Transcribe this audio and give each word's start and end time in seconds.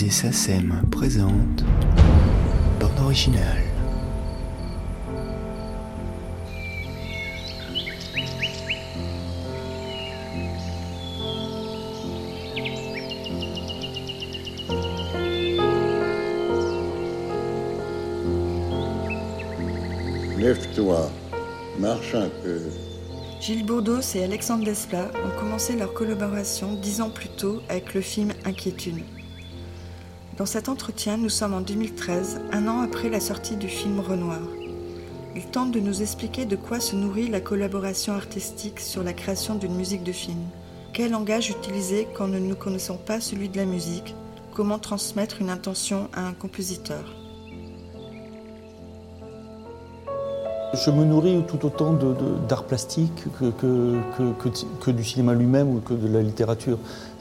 Musée 0.00 0.10
SACEM 0.12 0.82
présente 0.92 1.64
Bande 2.78 3.00
originale. 3.00 3.64
Lève-toi, 20.38 21.10
marche 21.80 22.14
un 22.14 22.28
peu. 22.44 22.60
Gilles 23.40 23.66
Bourdos 23.66 24.00
et 24.14 24.22
Alexandre 24.22 24.64
Desplat 24.64 25.10
ont 25.24 25.40
commencé 25.40 25.74
leur 25.74 25.92
collaboration 25.92 26.74
dix 26.74 27.00
ans 27.00 27.10
plus 27.10 27.30
tôt 27.30 27.62
avec 27.68 27.94
le 27.94 28.00
film 28.00 28.32
Inquiétude. 28.44 29.02
Dans 30.38 30.46
cet 30.46 30.68
entretien, 30.68 31.16
nous 31.16 31.30
sommes 31.30 31.52
en 31.52 31.60
2013, 31.60 32.42
un 32.52 32.68
an 32.68 32.78
après 32.78 33.08
la 33.08 33.18
sortie 33.18 33.56
du 33.56 33.66
film 33.66 33.98
Renoir. 33.98 34.38
Ils 35.34 35.46
tentent 35.46 35.72
de 35.72 35.80
nous 35.80 36.00
expliquer 36.00 36.44
de 36.44 36.54
quoi 36.54 36.78
se 36.78 36.94
nourrit 36.94 37.26
la 37.26 37.40
collaboration 37.40 38.12
artistique 38.12 38.78
sur 38.78 39.02
la 39.02 39.12
création 39.12 39.56
d'une 39.56 39.74
musique 39.74 40.04
de 40.04 40.12
film. 40.12 40.38
Quel 40.92 41.10
langage 41.10 41.50
utiliser 41.50 42.06
quand 42.14 42.28
nous 42.28 42.38
ne 42.38 42.54
connaissons 42.54 42.98
pas 42.98 43.20
celui 43.20 43.48
de 43.48 43.56
la 43.56 43.64
musique? 43.64 44.14
Comment 44.54 44.78
transmettre 44.78 45.40
une 45.40 45.50
intention 45.50 46.08
à 46.14 46.28
un 46.28 46.34
compositeur? 46.34 47.02
Je 50.74 50.90
me 50.92 51.04
nourris 51.04 51.42
tout 51.48 51.66
autant 51.66 51.94
d'art 52.48 52.64
plastique 52.64 53.24
que, 53.40 53.46
que, 53.50 53.96
que, 54.16 54.48
que, 54.84 54.90
du 54.92 55.02
cinéma 55.02 55.34
lui-même 55.34 55.74
ou 55.74 55.80
que 55.80 55.94
de 55.94 56.06
la 56.06 56.22
littérature. 56.22 56.78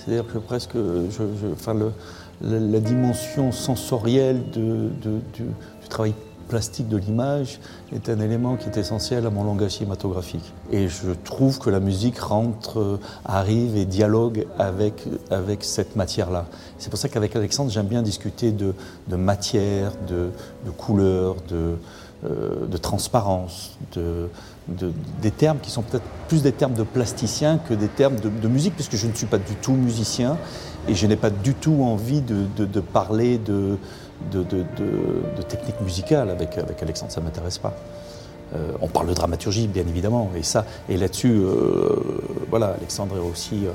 C'est-à-dire 0.07 0.31
que 0.31 0.37
presque, 0.37 0.77
enfin 1.51 1.75
la, 2.41 2.79
dimension 2.79 3.51
sensorielle 3.51 4.41
du, 4.51 4.89
travail 5.89 6.13
plastique 6.47 6.87
de 6.87 6.95
l'image 6.95 7.59
est 7.93 8.07
un 8.07 8.21
élément 8.21 8.55
qui 8.55 8.69
est 8.69 8.77
essentiel 8.77 9.25
à 9.25 9.29
mon 9.29 9.43
langage 9.43 9.71
cinématographique. 9.71 10.53
Et 10.71 10.87
je 10.87 11.11
trouve 11.25 11.59
que 11.59 11.69
la 11.69 11.81
musique 11.81 12.19
rentre, 12.19 12.99
arrive 13.25 13.75
et 13.75 13.83
dialogue 13.83 14.47
avec, 14.57 15.03
avec 15.29 15.65
cette 15.65 15.97
matière-là. 15.97 16.45
C'est 16.77 16.89
pour 16.89 16.99
ça 16.99 17.09
qu'avec 17.09 17.35
Alexandre, 17.35 17.69
j'aime 17.69 17.87
bien 17.87 18.01
discuter 18.01 18.53
de, 18.53 18.73
de 19.09 19.15
matière, 19.17 19.91
de, 20.07 20.31
couleur, 20.77 21.35
de, 21.49 21.55
euh, 21.55 21.75
de 22.23 22.77
transparence, 22.77 23.77
de, 23.93 24.29
des 25.21 25.31
termes 25.31 25.59
qui 25.59 25.71
sont 25.71 25.81
peut-être 25.81 26.03
plus 26.27 26.41
des 26.41 26.51
termes 26.51 26.73
de 26.73 26.83
plasticien 26.83 27.57
que 27.57 27.73
des 27.73 27.87
termes 27.87 28.15
de, 28.15 28.47
musique, 28.47 28.73
puisque 28.75 28.95
je 28.95 29.07
ne 29.07 29.13
suis 29.13 29.27
pas 29.27 29.37
du 29.37 29.55
tout 29.55 29.73
musicien 29.73 30.37
et 30.87 30.95
je 30.95 31.05
n'ai 31.07 31.15
pas 31.15 31.29
du 31.29 31.53
tout 31.53 31.83
envie 31.83 32.21
de, 32.21 32.79
parler 32.79 33.37
de, 33.37 33.77
technique 35.47 35.79
musicale 35.81 36.29
avec, 36.29 36.57
avec 36.57 36.81
Alexandre, 36.81 37.11
ça 37.11 37.21
ne 37.21 37.25
m'intéresse 37.25 37.59
pas. 37.59 37.73
Euh, 38.55 38.71
on 38.81 38.87
parle 38.87 39.07
de 39.07 39.13
dramaturgie, 39.13 39.67
bien 39.67 39.83
évidemment, 39.87 40.31
et 40.35 40.43
ça, 40.43 40.65
et 40.87 40.95
là-dessus, 40.95 41.33
euh, 41.33 41.97
voilà, 42.49 42.75
Alexandre 42.77 43.17
est 43.17 43.29
aussi 43.29 43.65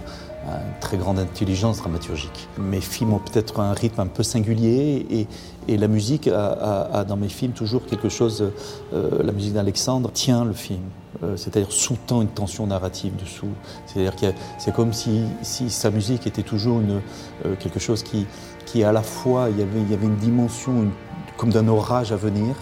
une 0.47 0.81
très 0.81 0.97
grande 0.97 1.19
intelligence 1.19 1.79
dramaturgique. 1.79 2.49
Mes 2.59 2.81
films 2.81 3.15
ont 3.15 3.19
peut-être 3.19 3.61
un 3.61 3.73
rythme 3.73 4.01
un 4.01 4.07
peu 4.07 4.23
singulier 4.23 5.07
et, 5.11 5.27
et 5.69 5.77
la 5.77 5.89
musique 5.89 6.29
a, 6.29 7.05
dans 7.05 7.17
mes 7.17 7.29
films 7.29 7.53
toujours 7.53 7.87
quelque 7.87 8.09
chose, 8.09 8.51
euh, 8.93 9.23
la 9.23 9.33
musique 9.33 9.53
d'Alexandre 9.53 10.11
tient 10.11 10.45
le 10.45 10.53
film, 10.53 10.83
euh, 11.23 11.37
c'est-à-dire 11.37 11.71
sous-tend 11.71 12.23
une 12.23 12.29
tension 12.29 12.67
narrative 12.67 13.13
dessous. 13.17 13.53
C'est-à-dire 13.87 14.17
que 14.17 14.27
c'est 14.59 14.75
comme 14.75 14.93
si, 14.93 15.23
si, 15.43 15.71
sa 15.71 15.91
musique 15.91 16.27
était 16.27 16.43
toujours 16.43 16.81
une, 16.81 17.01
euh, 17.47 17.55
quelque 17.59 17.79
chose 17.79 18.03
qui, 18.03 18.27
qui 18.67 18.83
à 18.83 18.93
la 18.93 19.03
fois, 19.03 19.49
il 19.51 19.59
y 19.59 19.63
avait, 19.63 19.81
il 19.81 19.91
y 19.91 19.95
avait 19.95 20.07
une 20.07 20.17
dimension 20.17 20.89
comme 21.37 21.51
d'un 21.51 21.69
orage 21.69 22.13
à 22.13 22.17
venir, 22.17 22.55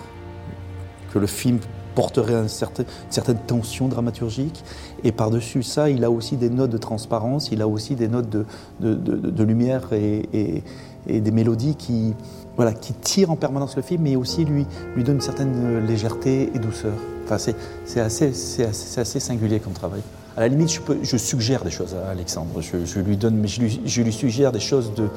que 1.12 1.18
le 1.18 1.26
film 1.26 1.58
porterait 1.94 2.34
une 2.34 2.48
certaine, 2.48 3.38
tension 3.46 3.88
dramaturgique. 3.88 4.64
Et 5.04 5.12
par-dessus 5.12 5.62
ça, 5.62 5.90
il 5.90 6.04
a 6.04 6.10
aussi 6.10 6.36
des 6.36 6.50
notes 6.50 6.70
de 6.70 6.78
transparence, 6.78 7.50
il 7.52 7.62
a 7.62 7.68
aussi 7.68 7.94
des 7.94 8.08
notes 8.08 8.28
de, 8.30 9.42
lumière 9.42 9.88
et, 9.92 10.62
des 11.08 11.30
mélodies 11.30 11.76
qui, 11.76 12.14
voilà, 12.56 12.72
qui 12.72 12.92
tirent 12.92 13.30
en 13.30 13.36
permanence 13.36 13.76
le 13.76 13.82
film, 13.82 14.02
mais 14.02 14.16
aussi 14.16 14.44
lui, 14.44 14.66
lui 14.94 15.04
donne 15.04 15.16
une 15.16 15.20
certaine 15.20 15.86
légèreté 15.86 16.50
et 16.54 16.58
douceur. 16.58 16.92
Enfin, 17.24 17.38
c'est 17.84 18.00
assez, 18.00 18.26
assez, 18.62 18.64
assez, 19.00 19.20
singulier 19.20 19.60
comme 19.60 19.72
travail. 19.72 20.02
À 20.36 20.40
la 20.40 20.48
limite, 20.48 20.80
je, 21.02 21.16
suggère 21.16 21.64
des 21.64 21.70
choses 21.70 21.94
à 21.94 22.10
Alexandre. 22.10 22.60
Je, 22.60 23.00
lui 23.00 23.16
donne, 23.16 23.36
mais 23.36 23.48
je 23.48 24.02
lui, 24.02 24.12
suggère 24.12 24.52
des 24.52 24.60
choses 24.60 24.92
de, 24.94 25.08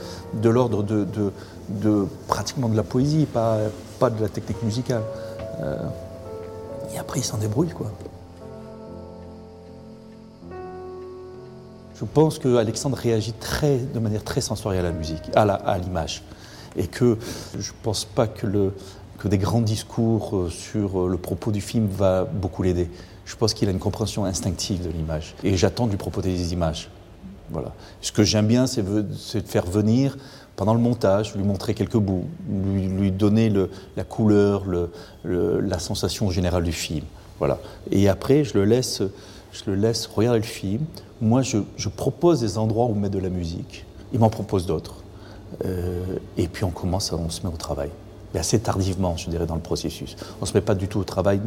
de 0.42 0.50
l'ordre 0.50 0.84
de, 0.84 2.08
pratiquement 2.28 2.70
de 2.70 2.76
la 2.76 2.84
poésie, 2.84 3.26
pas, 3.26 3.58
pas 4.00 4.10
de 4.10 4.22
la 4.22 4.30
technique 4.30 4.62
musicale. 4.64 5.04
Euh, 5.62 5.78
et 6.94 6.98
après, 6.98 7.20
il 7.20 7.24
s'en 7.24 7.38
débrouille, 7.38 7.70
quoi. 7.70 7.92
Je 11.96 12.06
pense 12.06 12.40
que 12.40 12.58
Alexandre 12.58 12.98
réagit 12.98 13.34
très, 13.34 13.78
de 13.78 14.00
manière 14.00 14.24
très 14.24 14.42
sensorielle 14.42 14.86
à 14.86 14.90
la 14.90 14.96
musique, 14.96 15.22
à 15.36 15.78
l'image. 15.78 16.24
Et 16.76 16.88
que 16.88 17.18
je 17.54 17.70
ne 17.70 17.78
pense 17.84 18.04
pas 18.04 18.28
que, 18.28 18.48
le, 18.48 18.74
que, 19.20 19.28
des 19.28 19.38
grands 19.38 19.62
discours 19.62 20.36
euh, 20.36 20.50
sur 20.50 21.04
euh, 21.04 21.08
le 21.08 21.18
propos 21.18 21.52
du 21.52 21.62
film 21.62 21.88
va 21.88 22.26
beaucoup 22.26 22.64
l'aider. 22.64 22.90
Je 23.26 23.36
pense 23.36 23.54
qu'il 23.54 23.70
a 23.70 23.72
une 23.72 23.80
compréhension 23.80 24.26
instinctive 24.26 24.84
de 24.84 24.90
l'image. 24.90 25.36
Et 25.44 25.56
j'attends 25.56 25.88
du 25.88 25.96
propos 25.96 26.22
des 26.22 26.52
images. 26.52 26.90
Voilà. 27.52 27.72
Ce 28.02 28.12
que 28.12 28.24
j'aime 28.24 28.48
bien, 28.48 28.68
c'est 28.68 28.84
de 28.84 29.48
faire 29.48 29.66
venir 29.66 30.18
pendant 30.56 30.74
le 30.74 30.80
montage, 30.80 31.36
lui 31.36 31.44
montrer 31.44 31.74
quelques 31.74 31.98
bouts, 31.98 32.26
lui, 32.50 33.12
donner 33.12 33.52
la 33.98 34.04
couleur, 34.04 34.66
le, 34.66 34.90
la 35.24 35.80
sensation 35.80 36.30
générale 36.30 36.64
du 36.64 36.72
film. 36.72 37.06
Voilà. 37.40 37.58
Et 37.92 38.08
après, 38.08 38.44
je 38.44 38.54
le 38.54 38.66
laisse, 38.66 39.02
je 39.52 39.62
le 39.68 39.76
laisse 39.76 40.06
regarder 40.08 40.40
le 40.40 40.46
film. 40.46 40.82
Moi, 41.22 41.42
je, 41.42 41.58
propose 41.90 42.40
des 42.40 42.58
endroits 42.58 42.86
où 42.86 42.94
mettre 42.94 43.16
de 43.16 43.20
la 43.20 43.30
musique. 43.30 43.86
Il 44.14 44.20
m'en 44.20 44.30
propose 44.30 44.66
d'autres. 44.66 45.04
Euh, 45.66 46.04
et 46.38 46.48
puis 46.48 46.64
on 46.64 46.72
commence, 46.72 47.12
on 47.12 47.30
se 47.30 47.46
met 47.46 47.52
au 47.52 47.58
travail. 47.58 47.90
Mais 48.34 48.40
assez 48.40 48.60
tardivement, 48.60 49.16
je 49.18 49.30
dirais, 49.30 49.46
dans 49.46 49.56
le 49.56 49.62
processus. 49.62 50.16
On 50.40 50.46
ne 50.46 50.48
se 50.48 50.54
met 50.54 50.62
pas 50.62 50.76
du 50.76 50.88
tout 50.88 51.00
au 51.00 51.04
travail, 51.04 51.40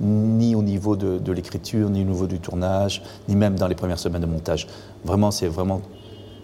ni, 0.00 0.54
au 0.54 0.62
niveau 0.62 0.96
de 0.96 1.32
l'écriture, 1.32 1.90
ni 1.90 2.02
au 2.02 2.06
niveau 2.06 2.26
du 2.26 2.38
tournage, 2.38 3.02
ni 3.28 3.36
même 3.36 3.56
dans 3.56 3.68
les 3.68 3.74
premières 3.74 3.98
semaines 3.98 4.22
de 4.22 4.26
montage. 4.26 4.66
Vraiment, 5.04 5.30
c'est 5.30 5.48
vraiment 5.48 5.82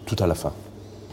tout 0.05 0.15
à 0.19 0.27
la 0.27 0.35
fin. 0.35 0.53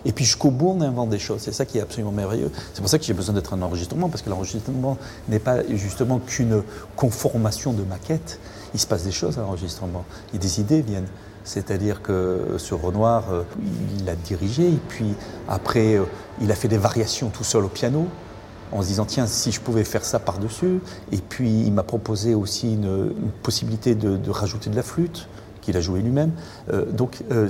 Et 0.06 0.12
puis 0.12 0.25
jusqu'au 0.25 0.53
bout, 0.53 0.77
on 0.78 0.81
invente 0.81 1.11
des 1.11 1.19
choses. 1.19 1.41
C'est 1.41 1.53
ça 1.53 1.67
qui 1.67 1.78
est 1.78 1.81
absolument 1.81 2.12
merveilleux. 2.12 2.50
C'est 2.72 2.81
pour 2.81 2.89
ça 2.89 2.97
que 2.97 3.05
j'ai 3.05 3.12
besoin 3.12 3.34
d'être 3.34 3.53
un 3.53 3.61
enregistrement, 3.61 4.09
parce 4.09 4.22
que 4.22 4.31
l'enregistrement 4.31 4.97
n'est 5.28 5.41
pas 5.41 5.67
justement 5.69 6.21
qu'une 6.21 6.62
conformation 6.94 7.72
de 7.72 7.83
maquette. 7.83 8.39
Il 8.72 8.78
se 8.78 8.87
passe 8.87 9.03
des 9.03 9.11
choses 9.11 9.37
à 9.37 9.41
l'enregistrement. 9.41 10.05
Et 10.33 10.39
des 10.39 10.61
idées 10.61 10.81
viennent. 10.81 11.09
C'est-à-dire 11.43 12.03
que 12.03 12.55
sur 12.59 12.81
Renoir, 12.81 13.33
euh, 13.33 13.43
il 13.99 14.09
a 14.09 14.15
dirigé, 14.15 14.69
et 14.69 14.81
puis 14.89 15.15
après, 15.49 15.97
euh, 15.97 16.05
il 16.41 16.53
a 16.53 16.55
fait 16.55 16.69
des 16.69 16.78
variations 16.78 17.28
tout 17.28 17.45
seul 17.45 17.65
au 17.65 17.69
piano, 17.69 18.06
en 18.72 18.83
se 18.83 18.89
disant 18.89 19.06
tiens 19.06 19.27
si 19.27 19.53
je 19.53 19.61
pouvais 19.61 19.84
faire 19.84 20.05
ça 20.05 20.21
par-dessus. 20.21 20.81
Et 21.11 21.19
puis 21.19 21.62
il 21.62 21.72
m'a 21.72 21.83
proposé 21.83 22.34
aussi 22.34 22.75
une, 22.75 23.12
possibilité 23.43 23.95
de, 23.95 24.31
rajouter 24.31 24.71
de 24.71 24.77
la 24.77 24.83
flûte 24.83 25.28
qu'il 25.66 25.77
a 25.77 25.81
joué 25.81 26.00
lui-même. 26.00 26.31
Euh, 26.72 26.87
donc 26.91 27.22
euh, 27.32 27.49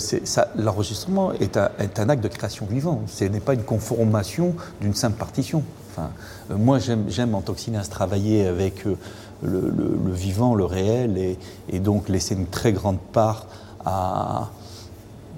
l'enregistrement 0.56 1.32
est, 1.34 1.59
un 1.59 2.09
acte 2.09 2.25
de 2.25 2.28
création 2.28 2.66
vivant. 2.66 3.03
Ce 3.06 3.25
n'est 3.25 3.41
pas 3.41 3.54
une 3.54 3.62
conformation 3.62 4.54
d'une 4.80 4.95
simple 4.95 5.18
partition. 5.18 5.63
Enfin, 5.91 6.10
euh, 6.51 6.57
moi 6.57 6.78
j'aime 6.78 7.34
en 7.34 7.42
cinéaste 7.54 7.92
travailler 7.92 8.47
avec 8.47 8.84
le, 8.84 8.97
le, 9.42 10.13
vivant, 10.13 10.54
le 10.54 10.65
réel, 10.65 11.36
et, 11.68 11.78
donc 11.78 12.09
laisser 12.09 12.34
une 12.34 12.47
très 12.47 12.72
grande 12.72 12.98
part 13.13 13.47
à, 13.84 14.51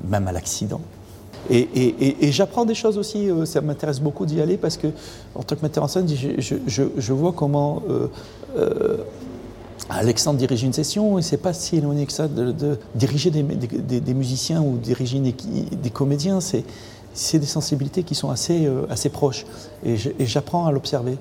même 0.05 0.29
à 0.29 0.33
l'accident. 0.33 0.81
Et, 1.51 2.31
j'apprends 2.31 2.65
des 2.65 2.75
choses 2.75 2.99
aussi, 2.99 3.29
ça 3.45 3.61
m'intéresse 3.61 4.01
beaucoup 4.01 4.27
d'y 4.27 4.41
aller 4.41 4.57
parce 4.57 4.77
que, 4.77 4.89
en 5.35 5.43
tant 5.43 5.57
que 5.57 5.63
metteur 5.63 5.85
en 5.85 5.89
scène, 5.89 6.07
je, 6.09 7.13
vois 7.13 7.33
comment 7.33 7.83
euh, 7.89 8.09
euh, 8.57 8.99
Alexandre 9.91 10.39
dirige 10.39 10.63
une 10.63 10.73
session 10.73 11.19
et 11.19 11.23
c'est 11.23 11.39
pas 11.39 11.53
si 11.53 11.77
éloigné 11.77 12.07
que 12.07 12.13
ça 12.13 12.29
de, 12.29 12.53
de 12.53 12.79
diriger 12.95 13.31
des, 13.31 14.15
musiciens 14.15 14.61
ou 14.61 14.77
diriger 14.77 15.19
des 15.21 15.91
comédiens. 15.91 16.41
C'est 16.41 17.39
des 17.39 17.47
sensibilités 17.47 18.03
qui 18.03 18.15
sont 18.15 18.31
assez, 18.31 18.67
euh, 18.67 18.87
assez 18.91 19.09
proches 19.09 19.47
et 19.85 19.97
j'apprends 20.27 20.67
à 20.67 20.73
l'observer. 20.73 21.19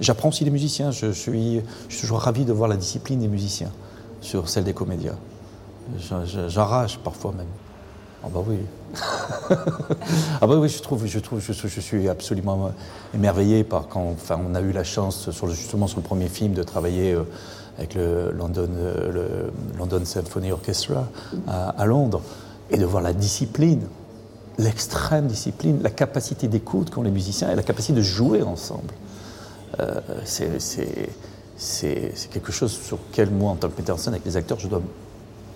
J'apprends 0.00 0.28
aussi 0.28 0.44
des 0.44 0.50
musiciens. 0.50 0.90
Je, 0.90 1.12
suis, 1.12 1.60
je 1.88 1.94
suis 1.94 2.02
toujours 2.02 2.20
ravi 2.20 2.44
de 2.44 2.52
voir 2.52 2.68
la 2.68 2.76
discipline 2.76 3.20
des 3.20 3.28
musiciens 3.28 3.70
sur 4.20 4.48
celle 4.48 4.64
des 4.64 4.74
comédiens. 4.74 5.16
J'enrage 6.48 6.98
parfois 6.98 7.32
même. 7.32 7.46
Ah 8.24 8.28
bah 8.32 8.40
oui. 8.46 8.56
ah 10.40 10.46
bah 10.46 10.56
oui, 10.56 10.68
je 10.68 10.82
trouve, 10.82 11.06
je 11.06 11.18
trouve, 11.18 11.40
je, 11.40 11.52
je, 11.52 11.80
suis 11.80 12.08
absolument 12.08 12.72
émerveillé 13.14 13.62
par 13.62 13.86
quand, 13.86 14.10
enfin, 14.10 14.40
on 14.44 14.54
a 14.54 14.60
eu 14.60 14.72
la 14.72 14.84
chance 14.84 15.30
sur 15.30 15.48
justement 15.48 15.86
sur 15.86 15.98
le 15.98 16.02
premier 16.02 16.28
film 16.28 16.52
de 16.52 16.62
travailler. 16.62 17.12
Euh, 17.12 17.22
avec 17.78 17.94
le 17.94 18.32
London, 18.32 18.68
euh, 18.76 19.12
le 19.12 19.52
London 19.78 20.04
Symphony 20.04 20.52
Orchestra 20.52 21.08
à, 21.46 21.86
Londres, 21.86 22.22
et 22.70 22.78
de 22.78 22.84
voir 22.84 23.02
la 23.02 23.12
discipline 23.12 23.82
l'extrême 24.58 25.26
discipline, 25.26 25.80
la 25.82 25.90
capacité 25.90 26.48
d'écoute 26.48 26.90
qu'ont 26.90 27.02
les 27.02 27.10
musiciens 27.10 27.50
et 27.50 27.54
la 27.54 27.62
capacité 27.62 27.92
de 27.92 28.02
jouer 28.02 28.42
ensemble. 28.42 28.92
Euh, 29.80 30.00
c'est- 30.24 32.28
quelque 32.30 32.52
chose 32.52 32.72
sur 32.72 32.98
lequel 33.10 33.30
moi, 33.30 33.52
en 33.52 33.56
tant 33.56 33.68
que 33.68 33.76
metteur 33.78 33.96
en 33.96 33.98
scène 33.98 34.14
avec 34.14 34.24
les 34.24 34.36
acteurs, 34.36 34.58
je 34.58 34.68
dois 34.68 34.82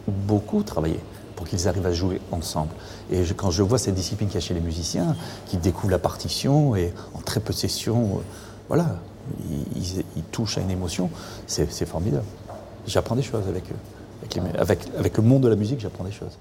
beaucoup 0.07 0.63
travailler 0.63 1.01
pour 1.37 1.47
qu'ils 1.47 1.69
arrivent 1.69 1.87
à 1.87 1.93
jouer 1.93 2.21
ensemble. 2.33 2.71
Et 3.11 3.23
quand 3.37 3.51
je 3.51 3.63
vois 3.63 3.79
cette 3.79 3.95
discipline 3.95 4.29
qu'il 4.29 4.41
y 4.41 4.43
a 4.43 4.47
chez 4.47 4.55
les 4.55 4.61
musiciens, 4.61 5.17
qui 5.47 5.57
découvrent 5.57 5.93
la 5.93 5.99
partition 5.99 6.77
et 6.77 6.93
en 7.15 7.21
très 7.21 7.41
peu 7.41 7.53
de 7.53 7.59
sessions, 7.59 8.17
euh, 8.17 8.21
voilà, 8.69 8.97
ils, 9.77 10.23
touchent 10.31 10.59
à 10.59 10.61
une 10.61 10.71
émotion, 10.71 11.11
c'est 11.47 11.87
formidable. 11.87 12.25
J'apprends 12.87 13.17
des 13.17 13.23
choses 13.23 13.47
avec 13.49 13.65
eux. 13.71 14.59
Avec 14.59 15.17
le 15.17 15.23
monde 15.23 15.43
de 15.43 15.49
la 15.49 15.57
musique, 15.57 15.81
j'apprends 15.81 16.05
des 16.05 16.13
choses. 16.13 16.39